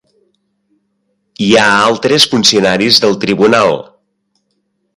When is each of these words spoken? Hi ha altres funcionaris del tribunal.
Hi 1.47 1.49
ha 1.59 1.65
altres 1.89 2.25
funcionaris 2.33 2.99
del 3.07 3.15
tribunal. 3.27 3.77